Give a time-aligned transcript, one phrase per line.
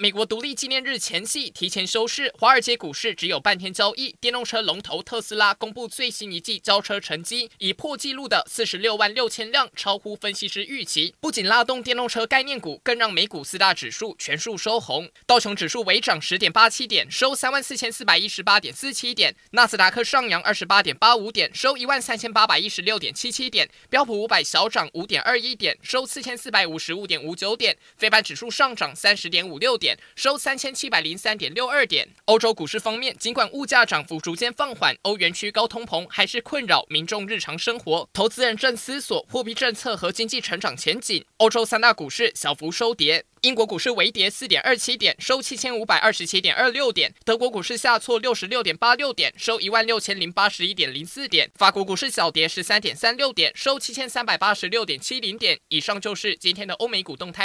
[0.00, 4.14] 美国独立纪念日前夕提前休市，华尔街股市只有半天交易。
[4.20, 11.16] 电动车龙头特斯拉公布最新一季交车成绩，以破纪录的四十六万六千辆，超乎分析师预期。
[11.18, 15.10] 不仅拉动电动车概念股，更让美股四大指数全数收红。
[15.26, 32.08] 道琼指数微涨十点八七点，收三万四千四百一十八点四七点；纳斯达克上扬二十八点八五点，收一万三千八百一十六点七七点；标普五百小涨五点二一点，收四千四百五十五点五九点；非半指数上涨三十点五六点收三千七百零三点六二点。
[32.24, 38.08] 欧洲股市方面，尽管物价涨幅逐渐放缓，欧元区高通膨还是困扰民众日常生活。
[38.12, 41.24] 投资人正思索货币政策和经济成长前景。
[41.36, 55.58] 欧洲三大股市小幅收跌，英国股市微跌四点二七点，收七千五百二十七点二六点；德国股市下挫六十六点八六点，收一万六千零八十一点零四点；法国股市小跌十三点三六点，收七千三百八十六点七零点。
[55.68, 57.38] 以上就是今天的欧美股动态。